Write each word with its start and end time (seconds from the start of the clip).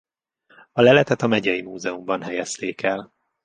A 0.71 0.81
leletet 0.81 1.21
a 1.21 1.27
megyei 1.27 1.61
múzeumban 1.61 2.21
helyezték 2.23 2.81
el. 2.81 3.13